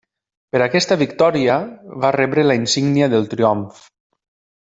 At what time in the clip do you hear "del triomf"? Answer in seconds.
3.13-3.85